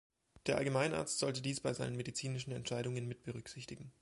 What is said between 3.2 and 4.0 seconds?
berücksichtigen.